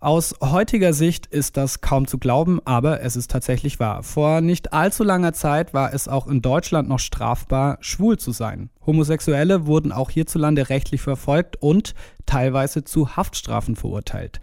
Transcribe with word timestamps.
Aus 0.00 0.36
heutiger 0.40 0.92
Sicht 0.92 1.26
ist 1.26 1.56
das 1.56 1.80
kaum 1.80 2.06
zu 2.06 2.18
glauben, 2.18 2.60
aber 2.64 3.02
es 3.02 3.16
ist 3.16 3.32
tatsächlich 3.32 3.80
wahr. 3.80 4.04
Vor 4.04 4.40
nicht 4.40 4.72
allzu 4.72 5.02
langer 5.02 5.32
Zeit 5.32 5.74
war 5.74 5.92
es 5.92 6.06
auch 6.06 6.28
in 6.28 6.40
Deutschland 6.40 6.88
noch 6.88 7.00
strafbar, 7.00 7.78
schwul 7.80 8.16
zu 8.16 8.30
sein. 8.30 8.70
Homosexuelle 8.86 9.66
wurden 9.66 9.90
auch 9.90 10.10
hierzulande 10.10 10.68
rechtlich 10.68 11.00
verfolgt 11.00 11.56
und 11.60 11.94
teilweise 12.26 12.84
zu 12.84 13.16
Haftstrafen 13.16 13.74
verurteilt. 13.74 14.38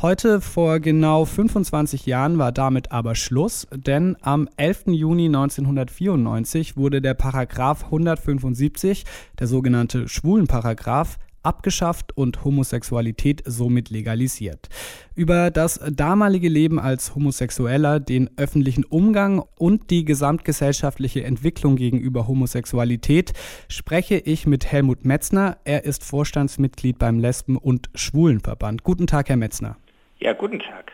Heute 0.00 0.40
vor 0.40 0.80
genau 0.80 1.26
25 1.26 2.06
Jahren 2.06 2.38
war 2.38 2.50
damit 2.50 2.90
aber 2.90 3.14
Schluss, 3.14 3.66
denn 3.72 4.16
am 4.22 4.48
11. 4.56 4.84
Juni 4.86 5.26
1994 5.26 6.78
wurde 6.78 7.02
der 7.02 7.14
Paragraph 7.14 7.84
175, 7.84 9.04
der 9.38 9.46
sogenannte 9.46 10.08
Schwulenparagraph, 10.08 11.18
abgeschafft 11.44 12.16
und 12.16 12.44
Homosexualität 12.44 13.42
somit 13.46 13.90
legalisiert. 13.90 14.68
Über 15.14 15.50
das 15.50 15.80
damalige 15.92 16.48
Leben 16.48 16.80
als 16.80 17.14
Homosexueller, 17.14 18.00
den 18.00 18.30
öffentlichen 18.36 18.84
Umgang 18.84 19.42
und 19.58 19.90
die 19.90 20.04
gesamtgesellschaftliche 20.04 21.24
Entwicklung 21.24 21.76
gegenüber 21.76 22.26
Homosexualität 22.26 23.32
spreche 23.68 24.16
ich 24.16 24.46
mit 24.46 24.66
Helmut 24.66 25.04
Metzner. 25.04 25.58
Er 25.64 25.84
ist 25.84 26.04
Vorstandsmitglied 26.04 26.98
beim 26.98 27.18
Lesben- 27.18 27.56
und 27.56 27.90
Schwulenverband. 27.94 28.82
Guten 28.82 29.06
Tag, 29.06 29.28
Herr 29.28 29.36
Metzner. 29.36 29.76
Ja, 30.24 30.32
guten 30.32 30.58
Tag. 30.58 30.92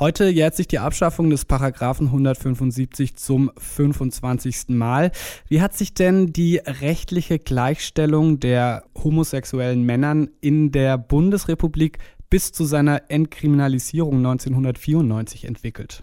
Heute 0.00 0.24
jährt 0.24 0.56
sich 0.56 0.66
die 0.66 0.80
Abschaffung 0.80 1.30
des 1.30 1.44
Paragraphen 1.44 2.08
175 2.08 3.14
zum 3.14 3.52
25. 3.56 4.70
Mal. 4.70 5.12
Wie 5.48 5.62
hat 5.62 5.74
sich 5.74 5.94
denn 5.94 6.32
die 6.32 6.56
rechtliche 6.56 7.38
Gleichstellung 7.38 8.40
der 8.40 8.82
homosexuellen 9.00 9.84
Männern 9.84 10.28
in 10.40 10.72
der 10.72 10.98
Bundesrepublik 10.98 11.98
bis 12.30 12.50
zu 12.50 12.64
seiner 12.64 13.02
Entkriminalisierung 13.10 14.16
1994 14.16 15.44
entwickelt? 15.44 16.02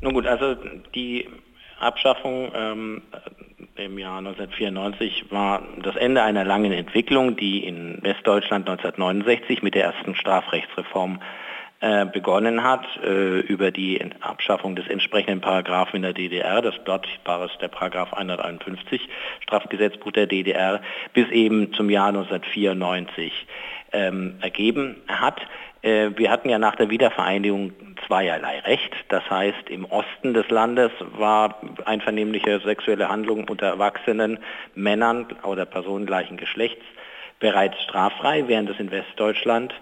Nun 0.00 0.14
gut, 0.14 0.26
also 0.26 0.54
die 0.94 1.28
Abschaffung 1.80 2.52
ähm, 2.54 3.02
im 3.74 3.98
Jahr 3.98 4.18
1994 4.18 5.32
war 5.32 5.64
das 5.82 5.96
Ende 5.96 6.22
einer 6.22 6.44
langen 6.44 6.70
Entwicklung, 6.70 7.34
die 7.34 7.64
in 7.64 7.98
Westdeutschland 8.02 8.68
1969 8.68 9.64
mit 9.64 9.74
der 9.74 9.86
ersten 9.86 10.14
Strafrechtsreform 10.14 11.18
begonnen 11.80 12.62
hat, 12.62 12.84
äh, 13.02 13.40
über 13.40 13.70
die 13.70 14.00
Abschaffung 14.20 14.76
des 14.76 14.86
entsprechenden 14.88 15.40
Paragraphen 15.40 15.96
in 15.96 16.02
der 16.02 16.12
DDR, 16.12 16.60
das 16.60 16.74
dort 16.84 17.08
war 17.24 17.42
es 17.42 17.50
der 17.58 17.68
Paragraph 17.68 18.12
151 18.12 19.08
Strafgesetzbuch 19.40 20.12
der 20.12 20.26
DDR, 20.26 20.82
bis 21.14 21.28
eben 21.30 21.72
zum 21.72 21.88
Jahr 21.88 22.08
1994 22.08 23.32
ähm, 23.92 24.36
ergeben 24.42 24.96
hat. 25.08 25.40
Äh, 25.82 26.10
wir 26.16 26.30
hatten 26.30 26.50
ja 26.50 26.58
nach 26.58 26.76
der 26.76 26.90
Wiedervereinigung 26.90 27.72
zweierlei 28.06 28.60
Recht. 28.60 28.92
Das 29.08 29.28
heißt, 29.30 29.70
im 29.70 29.84
Osten 29.86 30.34
des 30.34 30.48
Landes 30.50 30.90
war 31.16 31.60
einvernehmliche 31.86 32.60
sexuelle 32.60 33.08
Handlung 33.08 33.48
unter 33.48 33.66
erwachsenen 33.66 34.38
Männern 34.74 35.26
oder 35.44 35.64
Personen 35.64 36.06
gleichen 36.06 36.36
Geschlechts 36.36 36.84
bereits 37.38 37.80
straffrei, 37.82 38.44
während 38.48 38.68
es 38.68 38.78
in 38.78 38.90
Westdeutschland 38.90 39.72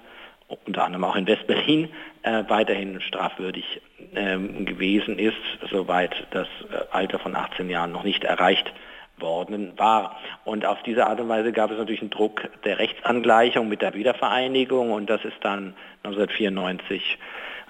unter 0.64 0.84
anderem 0.84 1.04
auch 1.04 1.16
in 1.16 1.26
Westberlin, 1.26 1.88
äh, 2.22 2.44
weiterhin 2.48 3.00
strafwürdig 3.00 3.82
ähm, 4.14 4.64
gewesen 4.64 5.18
ist, 5.18 5.36
soweit 5.70 6.26
das 6.30 6.48
äh, 6.70 6.84
Alter 6.90 7.18
von 7.18 7.36
18 7.36 7.68
Jahren 7.68 7.92
noch 7.92 8.04
nicht 8.04 8.24
erreicht 8.24 8.72
worden 9.18 9.72
war. 9.76 10.16
Und 10.44 10.64
auf 10.64 10.82
diese 10.84 11.06
Art 11.06 11.20
und 11.20 11.28
Weise 11.28 11.52
gab 11.52 11.70
es 11.70 11.78
natürlich 11.78 12.00
einen 12.00 12.10
Druck 12.10 12.48
der 12.64 12.78
Rechtsangleichung 12.78 13.68
mit 13.68 13.82
der 13.82 13.94
Wiedervereinigung 13.94 14.92
und 14.92 15.10
das 15.10 15.24
ist 15.24 15.36
dann 15.42 15.74
1994 16.04 17.18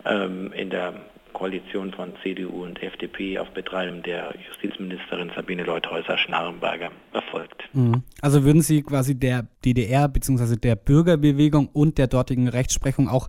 ähm, 0.05 0.53
in 0.53 0.71
der 0.71 0.95
Koalition 1.33 1.93
von 1.93 2.13
CDU 2.23 2.65
und 2.65 2.83
FDP 2.83 3.39
auf 3.39 3.49
Betreiben 3.51 4.03
der 4.03 4.35
Justizministerin 4.49 5.31
Sabine 5.35 5.65
Leuthäuser-Schnarrenberger 5.65 6.91
erfolgt. 7.13 7.65
Mhm. 7.73 8.03
Also 8.21 8.45
würden 8.45 8.63
Sie 8.63 8.83
quasi 8.83 9.19
der 9.19 9.47
DDR 9.65 10.09
bzw. 10.09 10.57
der 10.57 10.77
Bürgerbewegung 10.77 11.69
und 11.73 11.99
der 11.99 12.07
dortigen 12.07 12.49
Rechtsprechung 12.49 13.09
auch 13.09 13.29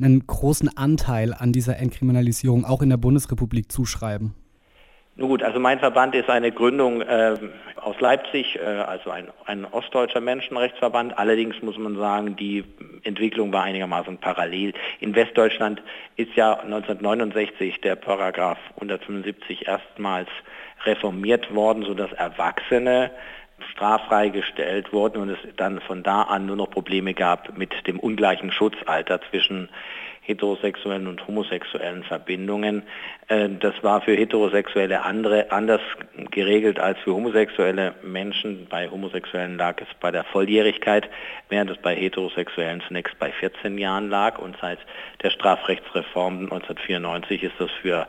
einen 0.00 0.26
großen 0.26 0.76
Anteil 0.76 1.34
an 1.34 1.52
dieser 1.52 1.78
Entkriminalisierung 1.78 2.64
auch 2.64 2.82
in 2.82 2.90
der 2.90 2.96
Bundesrepublik 2.96 3.70
zuschreiben? 3.70 4.34
Nun 5.16 5.28
gut, 5.28 5.42
also 5.44 5.60
mein 5.60 5.78
Verband 5.78 6.14
ist 6.16 6.28
eine 6.28 6.50
Gründung 6.50 7.00
äh, 7.00 7.36
aus 7.76 8.00
Leipzig, 8.00 8.56
äh, 8.56 8.64
also 8.64 9.10
ein, 9.10 9.28
ein 9.46 9.64
ostdeutscher 9.64 10.20
Menschenrechtsverband. 10.20 11.16
Allerdings 11.16 11.62
muss 11.62 11.78
man 11.78 11.96
sagen, 11.96 12.34
die 12.34 12.64
Entwicklung 13.04 13.52
war 13.52 13.62
einigermaßen 13.62 14.18
parallel. 14.18 14.72
In 15.00 15.14
Westdeutschland 15.14 15.82
ist 16.16 16.34
ja 16.34 16.54
1969 16.54 17.80
der 17.80 17.96
Paragraph 17.96 18.58
175 18.74 19.68
erstmals 19.68 20.28
reformiert 20.84 21.54
worden, 21.54 21.84
sodass 21.84 22.12
Erwachsene 22.12 23.10
straffrei 23.72 24.28
gestellt 24.28 24.92
wurden 24.92 25.22
und 25.22 25.30
es 25.30 25.38
dann 25.56 25.80
von 25.80 26.02
da 26.02 26.22
an 26.22 26.46
nur 26.46 26.56
noch 26.56 26.70
Probleme 26.70 27.14
gab 27.14 27.56
mit 27.56 27.86
dem 27.86 27.98
ungleichen 27.98 28.52
Schutzalter 28.52 29.20
zwischen 29.30 29.68
heterosexuellen 30.26 31.06
und 31.06 31.26
homosexuellen 31.26 32.02
Verbindungen. 32.02 32.82
Äh, 33.28 33.50
das 33.60 33.74
war 33.82 34.00
für 34.00 34.14
Heterosexuelle 34.14 35.02
andere, 35.02 35.52
anders 35.52 35.80
geregelt 36.30 36.78
als 36.78 36.98
für 37.00 37.14
homosexuelle 37.14 37.94
Menschen. 38.02 38.66
Bei 38.68 38.88
Homosexuellen 38.88 39.58
lag 39.58 39.80
es 39.80 39.88
bei 40.00 40.10
der 40.10 40.24
Volljährigkeit, 40.24 41.10
während 41.50 41.70
es 41.70 41.78
bei 41.78 41.94
Heterosexuellen 41.94 42.82
zunächst 42.86 43.18
bei 43.18 43.30
14 43.32 43.78
Jahren 43.78 44.08
lag. 44.08 44.38
Und 44.38 44.56
seit 44.60 44.78
der 45.22 45.30
Strafrechtsreform 45.30 46.44
1994 46.44 47.42
ist 47.42 47.54
das 47.58 47.70
für 47.82 48.06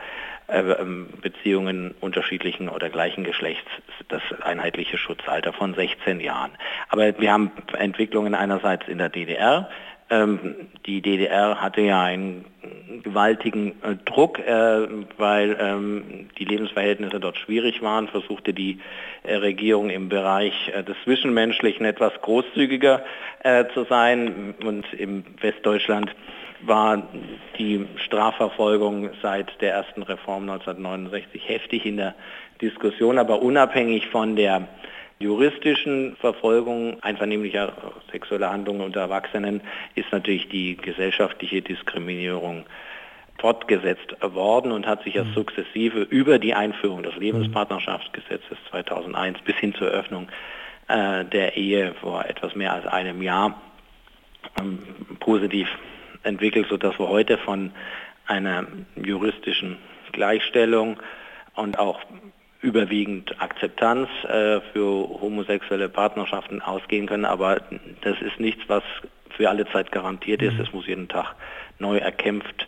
äh, 0.48 0.60
ähm, 0.60 1.08
Beziehungen 1.22 1.96
unterschiedlichen 2.02 2.70
oder 2.70 2.90
gleichen 2.90 3.24
Geschlechts 3.24 3.70
das 4.10 4.22
einheitliche 4.42 4.98
Schutzalter 4.98 5.54
von 5.54 5.74
16 5.74 6.20
Jahren. 6.20 6.52
Aber 6.90 7.20
wir 7.20 7.32
haben 7.32 7.52
Entwicklungen 7.74 8.36
einerseits 8.36 8.88
in 8.88 9.00
der 9.00 9.10
DDR, 9.10 9.70
die 10.08 11.02
DDR 11.02 11.62
hatte 11.62 11.82
ja 11.82 12.04
einen 12.04 12.46
gewaltigen 13.04 13.74
äh, 13.82 13.96
Druck, 14.06 14.40
äh, 14.40 14.88
weil 15.18 15.58
ähm, 15.60 16.30
die 16.38 16.46
Lebensverhältnisse 16.46 17.20
dort 17.20 17.38
schwierig 17.38 17.82
waren, 17.82 18.08
versuchte 18.08 18.54
die 18.54 18.80
äh, 19.24 19.36
Regierung 19.36 19.90
im 19.90 20.10
Bereich 20.10 20.54
des 20.88 20.96
Zwischenmenschlichen 21.04 21.86
etwas 21.86 22.14
großzügiger 22.22 23.04
zu 23.74 23.84
sein. 23.84 24.56
Und 24.64 24.92
im 24.94 25.24
Westdeutschland 25.40 26.10
war 26.62 27.04
die 27.60 27.86
Strafverfolgung 27.98 29.12
seit 29.22 29.62
der 29.62 29.74
ersten 29.74 30.02
Reform 30.02 30.50
1969 30.50 31.48
heftig 31.48 31.86
in 31.86 31.98
der 31.98 32.16
Diskussion, 32.62 33.20
aber 33.20 33.42
unabhängig 33.42 34.08
von 34.08 34.36
der 34.36 34.68
juristischen 35.20 36.16
Verfolgung 36.18 37.02
einvernehmlicher 37.02 37.74
sexueller 38.12 38.52
Handlungen 38.52 38.82
unter 38.82 39.02
Erwachsenen 39.02 39.62
ist 39.96 40.12
natürlich 40.12 40.50
die 40.50 40.76
gesellschaftliche 40.76 41.62
Diskriminierung 41.62 42.66
fortgesetzt 43.38 44.16
worden 44.22 44.72
und 44.72 44.88
hat 44.88 45.04
sich 45.04 45.16
ja 45.16 45.24
mhm. 45.24 45.34
sukzessive 45.34 46.02
über 46.02 46.40
die 46.40 46.54
Einführung 46.54 47.04
des 47.04 47.16
Lebenspartnerschaftsgesetzes 47.16 48.58
2001 48.70 49.40
bis 49.42 49.56
hin 49.56 49.74
zur 49.76 49.88
Öffnung 49.88 50.28
äh, 50.88 51.26
der 51.26 51.58
Ehe 51.58 51.94
vor 52.02 52.26
etwas 52.26 52.56
mehr 52.56 52.74
als 52.74 52.86
einem 52.86 53.22
Jahr 53.22 53.62
ähm, 54.60 54.80
positiv 55.20 55.68
entwickelt, 56.24 56.68
sodass 56.70 56.98
wir 57.00 57.08
heute 57.08 57.38
von 57.38 57.72
einer 58.28 58.66
juristischen 58.96 59.78
Gleichstellung 60.12 60.98
und 61.56 61.78
auch 61.78 62.00
überwiegend 62.66 63.40
Akzeptanz 63.40 64.10
äh, 64.24 64.60
für 64.74 65.08
homosexuelle 65.22 65.88
Partnerschaften 65.88 66.62
ausgehen 66.62 67.06
können, 67.06 67.26
aber 67.26 67.62
das 68.02 68.20
ist 68.22 68.40
nichts, 68.40 68.64
was 68.68 68.84
für 69.30 69.50
alle 69.50 69.68
Zeit 69.68 69.92
garantiert 69.92 70.42
ist. 70.42 70.56
Mhm. 70.56 70.62
Es 70.62 70.74
muss 70.74 70.88
jeden 70.88 71.08
Tag 71.08 71.36
neu 71.78 71.98
erkämpft 71.98 72.68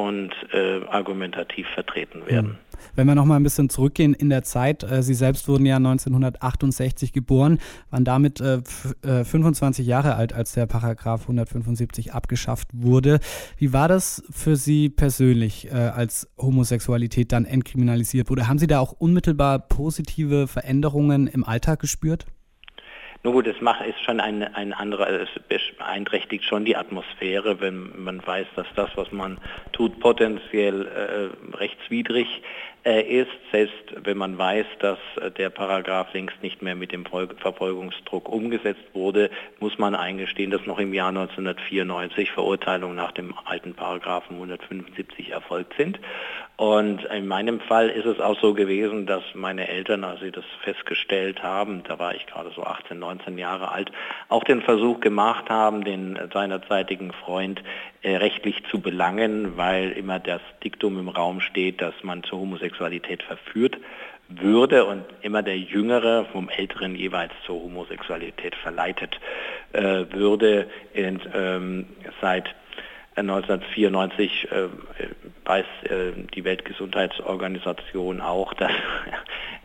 und 0.00 0.30
äh, 0.52 0.80
argumentativ 0.88 1.66
vertreten 1.74 2.26
werden. 2.26 2.58
Wenn 2.94 3.06
wir 3.06 3.14
noch 3.14 3.26
mal 3.26 3.36
ein 3.36 3.42
bisschen 3.42 3.68
zurückgehen 3.68 4.14
in 4.14 4.30
der 4.30 4.42
Zeit, 4.42 4.82
äh, 4.82 5.02
Sie 5.02 5.14
selbst 5.14 5.46
wurden 5.48 5.66
ja 5.66 5.76
1968 5.76 7.12
geboren, 7.12 7.58
waren 7.90 8.04
damit 8.04 8.40
äh, 8.40 8.60
25 9.02 9.86
äh, 9.86 9.88
Jahre 9.88 10.14
alt, 10.14 10.32
als 10.32 10.52
der 10.52 10.66
Paragraph 10.66 11.22
175 11.22 12.12
abgeschafft 12.12 12.68
wurde. 12.72 13.20
Wie 13.58 13.72
war 13.72 13.88
das 13.88 14.22
für 14.30 14.56
Sie 14.56 14.88
persönlich, 14.88 15.70
äh, 15.70 15.74
als 15.74 16.30
Homosexualität 16.38 17.32
dann 17.32 17.44
entkriminalisiert 17.44 18.30
wurde? 18.30 18.48
Haben 18.48 18.58
Sie 18.58 18.66
da 18.66 18.80
auch 18.80 18.92
unmittelbar 18.92 19.58
positive 19.58 20.46
Veränderungen 20.46 21.26
im 21.26 21.44
Alltag 21.44 21.80
gespürt? 21.80 22.26
Nun 23.22 23.34
gut, 23.34 23.46
es 23.46 23.60
macht, 23.60 23.84
ist 23.84 24.02
schon 24.02 24.18
ein, 24.18 24.42
ein 24.42 24.72
anderer, 24.72 25.08
es 25.10 25.28
beeinträchtigt 25.76 26.44
schon 26.44 26.64
die 26.64 26.74
Atmosphäre, 26.74 27.60
wenn 27.60 28.02
man 28.02 28.26
weiß, 28.26 28.46
dass 28.56 28.66
das, 28.76 28.88
was 28.94 29.12
man 29.12 29.38
tut, 29.72 30.00
potenziell 30.00 30.86
äh, 30.86 31.56
rechtswidrig 31.56 32.26
ist, 32.84 33.30
selbst 33.52 33.74
wenn 34.04 34.16
man 34.16 34.38
weiß, 34.38 34.66
dass 34.78 34.98
der 35.36 35.50
Paragraph 35.50 36.12
längst 36.14 36.42
nicht 36.42 36.62
mehr 36.62 36.74
mit 36.74 36.92
dem 36.92 37.04
Verfolgungsdruck 37.04 38.28
umgesetzt 38.28 38.84
wurde, 38.94 39.30
muss 39.58 39.78
man 39.78 39.94
eingestehen, 39.94 40.50
dass 40.50 40.64
noch 40.66 40.78
im 40.78 40.94
Jahr 40.94 41.08
1994 41.08 42.32
Verurteilungen 42.32 42.96
nach 42.96 43.12
dem 43.12 43.34
alten 43.44 43.74
Paragraphen 43.74 44.36
175 44.36 45.30
erfolgt 45.30 45.74
sind. 45.76 45.98
Und 46.60 47.04
in 47.06 47.26
meinem 47.26 47.58
Fall 47.58 47.88
ist 47.88 48.04
es 48.04 48.20
auch 48.20 48.38
so 48.38 48.52
gewesen, 48.52 49.06
dass 49.06 49.22
meine 49.32 49.66
Eltern, 49.68 50.04
als 50.04 50.20
sie 50.20 50.30
das 50.30 50.44
festgestellt 50.62 51.42
haben, 51.42 51.82
da 51.84 51.98
war 51.98 52.14
ich 52.14 52.26
gerade 52.26 52.50
so 52.54 52.62
18, 52.64 52.98
19 52.98 53.38
Jahre 53.38 53.72
alt, 53.72 53.90
auch 54.28 54.44
den 54.44 54.60
Versuch 54.60 55.00
gemacht 55.00 55.48
haben, 55.48 55.84
den 55.84 56.18
seinerzeitigen 56.30 57.12
Freund 57.12 57.62
äh, 58.02 58.16
rechtlich 58.16 58.62
zu 58.70 58.80
belangen, 58.80 59.56
weil 59.56 59.92
immer 59.92 60.18
das 60.18 60.42
Diktum 60.62 60.98
im 60.98 61.08
Raum 61.08 61.40
steht, 61.40 61.80
dass 61.80 61.94
man 62.02 62.24
zur 62.24 62.40
Homosexualität 62.40 62.69
verführt 62.76 63.76
würde 64.30 64.84
und 64.84 65.04
immer 65.22 65.42
der 65.42 65.58
Jüngere 65.58 66.24
vom 66.26 66.48
Älteren 66.48 66.94
jeweils 66.94 67.32
zur 67.44 67.60
Homosexualität 67.62 68.54
verleitet 68.54 69.18
äh, 69.72 70.04
würde. 70.10 70.68
Und, 70.94 71.28
ähm, 71.34 71.86
seit 72.20 72.54
1994 73.16 74.48
äh, 74.50 74.68
weiß 75.44 75.66
äh, 75.84 76.12
die 76.34 76.44
Weltgesundheitsorganisation 76.44 78.20
auch, 78.20 78.54
dass 78.54 78.70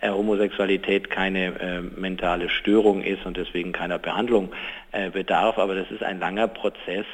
äh, 0.01 0.09
Homosexualität 0.09 1.09
keine 1.09 1.59
äh, 1.59 1.81
mentale 1.81 2.49
Störung 2.49 3.01
ist 3.01 3.25
und 3.25 3.37
deswegen 3.37 3.71
keiner 3.71 3.99
Behandlung 3.99 4.51
äh, 4.91 5.11
bedarf. 5.11 5.59
Aber 5.59 5.75
das 5.75 5.91
ist 5.91 6.03
ein 6.03 6.19
langer 6.19 6.47
Prozess, 6.47 7.05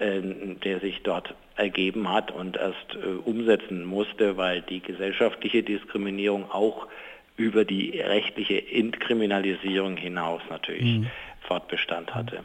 der 0.00 0.80
sich 0.80 1.04
dort 1.04 1.36
ergeben 1.56 2.10
hat 2.10 2.30
und 2.30 2.56
erst 2.56 2.96
umsetzen 3.24 3.84
musste, 3.84 4.36
weil 4.36 4.62
die 4.62 4.80
gesellschaftliche 4.80 5.62
Diskriminierung 5.62 6.50
auch 6.50 6.88
über 7.36 7.64
die 7.64 8.00
rechtliche 8.00 8.70
Entkriminalisierung 8.70 9.96
hinaus 9.96 10.42
natürlich 10.50 10.98
mhm. 10.98 11.10
Fortbestand 11.40 12.14
hatte. 12.14 12.44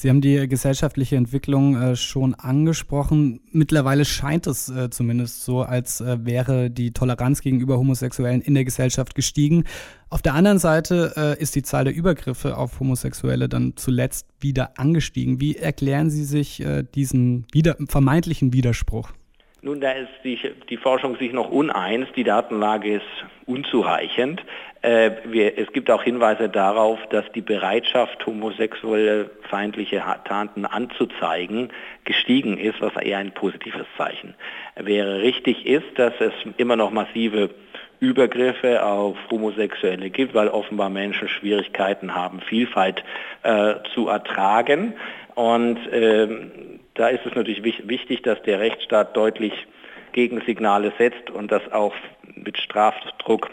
Sie 0.00 0.08
haben 0.08 0.22
die 0.22 0.48
gesellschaftliche 0.48 1.16
Entwicklung 1.16 1.76
äh, 1.76 1.94
schon 1.94 2.34
angesprochen. 2.34 3.40
Mittlerweile 3.52 4.06
scheint 4.06 4.46
es 4.46 4.70
äh, 4.70 4.88
zumindest 4.88 5.44
so, 5.44 5.60
als 5.60 6.00
äh, 6.00 6.24
wäre 6.24 6.70
die 6.70 6.92
Toleranz 6.92 7.42
gegenüber 7.42 7.76
Homosexuellen 7.76 8.40
in 8.40 8.54
der 8.54 8.64
Gesellschaft 8.64 9.14
gestiegen. 9.14 9.64
Auf 10.08 10.22
der 10.22 10.32
anderen 10.32 10.58
Seite 10.58 11.12
äh, 11.18 11.42
ist 11.42 11.54
die 11.54 11.62
Zahl 11.62 11.84
der 11.84 11.94
Übergriffe 11.94 12.56
auf 12.56 12.80
Homosexuelle 12.80 13.46
dann 13.50 13.74
zuletzt 13.76 14.26
wieder 14.40 14.78
angestiegen. 14.78 15.38
Wie 15.38 15.56
erklären 15.56 16.08
Sie 16.08 16.24
sich 16.24 16.62
äh, 16.62 16.82
diesen 16.82 17.44
wieder, 17.52 17.76
vermeintlichen 17.86 18.54
Widerspruch? 18.54 19.12
Nun, 19.62 19.80
da 19.82 19.92
ist 19.92 20.08
die, 20.24 20.38
die, 20.70 20.78
Forschung 20.78 21.16
sich 21.16 21.34
noch 21.34 21.50
uneins, 21.50 22.08
die 22.16 22.24
Datenlage 22.24 22.94
ist 22.94 23.24
unzureichend. 23.44 24.42
Äh, 24.80 25.10
wir, 25.24 25.58
es 25.58 25.70
gibt 25.74 25.90
auch 25.90 26.02
Hinweise 26.02 26.48
darauf, 26.48 26.98
dass 27.10 27.30
die 27.32 27.42
Bereitschaft, 27.42 28.24
homosexuelle 28.24 29.30
feindliche 29.50 30.02
Taten 30.24 30.64
anzuzeigen, 30.64 31.68
gestiegen 32.04 32.56
ist, 32.56 32.80
was 32.80 32.96
eher 32.96 33.18
ein 33.18 33.32
positives 33.32 33.86
Zeichen 33.98 34.34
wäre. 34.76 35.20
Richtig 35.20 35.66
ist, 35.66 35.86
dass 35.96 36.14
es 36.20 36.32
immer 36.56 36.76
noch 36.76 36.90
massive 36.90 37.50
Übergriffe 38.00 38.82
auf 38.82 39.18
Homosexuelle 39.30 40.08
gibt, 40.08 40.32
weil 40.32 40.48
offenbar 40.48 40.88
Menschen 40.88 41.28
Schwierigkeiten 41.28 42.14
haben, 42.14 42.40
Vielfalt 42.40 43.04
äh, 43.42 43.74
zu 43.94 44.08
ertragen. 44.08 44.94
Und 45.40 45.78
ähm, 45.90 46.50
da 46.92 47.08
ist 47.08 47.24
es 47.24 47.34
natürlich 47.34 47.62
wichtig, 47.62 48.20
dass 48.20 48.42
der 48.42 48.60
Rechtsstaat 48.60 49.16
deutlich 49.16 49.54
Gegensignale 50.12 50.92
setzt 50.98 51.30
und 51.30 51.50
das 51.50 51.62
auch 51.72 51.94
mit 52.34 52.58
Strafdruck 52.58 53.48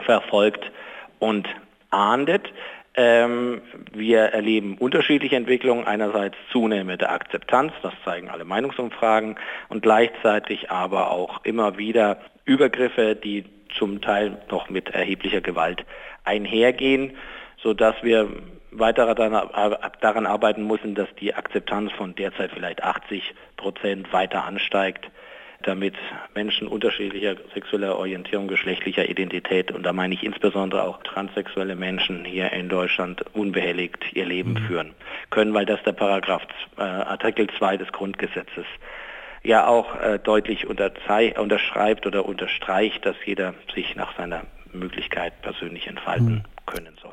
verfolgt 0.00 0.70
und 1.18 1.48
ahndet. 1.88 2.52
Ähm, 2.94 3.62
wir 3.94 4.18
erleben 4.18 4.76
unterschiedliche 4.76 5.36
Entwicklungen. 5.36 5.86
Einerseits 5.86 6.36
zunehmende 6.52 7.08
Akzeptanz, 7.08 7.72
das 7.80 7.94
zeigen 8.04 8.28
alle 8.28 8.44
Meinungsumfragen, 8.44 9.36
und 9.70 9.80
gleichzeitig 9.80 10.70
aber 10.70 11.10
auch 11.10 11.42
immer 11.42 11.78
wieder 11.78 12.18
Übergriffe, 12.44 13.16
die 13.16 13.46
zum 13.78 14.02
Teil 14.02 14.36
noch 14.50 14.68
mit 14.68 14.90
erheblicher 14.90 15.40
Gewalt 15.40 15.86
einhergehen, 16.24 17.16
sodass 17.62 17.94
wir 18.02 18.28
weiter 18.70 19.14
daran 19.14 20.26
arbeiten 20.26 20.66
müssen, 20.66 20.94
dass 20.94 21.08
die 21.20 21.34
Akzeptanz 21.34 21.92
von 21.92 22.14
derzeit 22.14 22.50
vielleicht 22.52 22.82
80 22.82 23.34
Prozent 23.56 24.12
weiter 24.12 24.44
ansteigt, 24.44 25.10
damit 25.62 25.94
Menschen 26.34 26.68
unterschiedlicher 26.68 27.36
sexueller 27.52 27.98
Orientierung, 27.98 28.46
geschlechtlicher 28.46 29.08
Identität, 29.08 29.72
und 29.72 29.84
da 29.84 29.92
meine 29.92 30.14
ich 30.14 30.22
insbesondere 30.22 30.84
auch 30.84 31.02
transsexuelle 31.02 31.74
Menschen 31.74 32.24
hier 32.24 32.52
in 32.52 32.68
Deutschland 32.68 33.24
unbehelligt 33.34 34.12
ihr 34.12 34.26
Leben 34.26 34.52
mhm. 34.52 34.66
führen 34.66 34.94
können, 35.30 35.54
weil 35.54 35.66
das 35.66 35.82
der 35.82 35.92
Paragraph 35.92 36.42
äh, 36.76 36.82
Artikel 36.82 37.48
2 37.58 37.76
des 37.76 37.90
Grundgesetzes 37.90 38.66
ja 39.42 39.66
auch 39.66 40.00
äh, 40.00 40.18
deutlich 40.18 40.66
unterschreibt 40.66 42.06
oder 42.06 42.24
unterstreicht, 42.26 43.04
dass 43.04 43.16
jeder 43.24 43.54
sich 43.74 43.96
nach 43.96 44.16
seiner 44.16 44.42
Möglichkeit 44.72 45.40
persönlich 45.42 45.86
entfalten 45.86 46.34
mhm. 46.34 46.42
können 46.66 46.96
soll. 47.02 47.07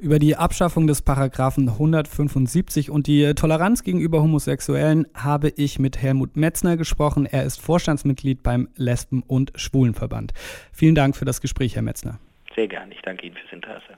Über 0.00 0.20
die 0.20 0.36
Abschaffung 0.36 0.86
des 0.86 1.02
Paragraphen 1.02 1.68
175 1.68 2.88
und 2.88 3.08
die 3.08 3.34
Toleranz 3.34 3.82
gegenüber 3.82 4.22
Homosexuellen 4.22 5.08
habe 5.12 5.52
ich 5.56 5.80
mit 5.80 6.00
Helmut 6.00 6.36
Metzner 6.36 6.76
gesprochen. 6.76 7.26
Er 7.26 7.42
ist 7.42 7.60
Vorstandsmitglied 7.60 8.44
beim 8.44 8.68
Lesben- 8.76 9.24
und 9.26 9.50
Schwulenverband. 9.56 10.34
Vielen 10.72 10.94
Dank 10.94 11.16
für 11.16 11.24
das 11.24 11.40
Gespräch, 11.40 11.74
Herr 11.74 11.82
Metzner. 11.82 12.20
Sehr 12.54 12.68
gerne. 12.68 12.94
Ich 12.94 13.02
danke 13.02 13.26
Ihnen 13.26 13.34
fürs 13.34 13.52
Interesse. 13.52 13.96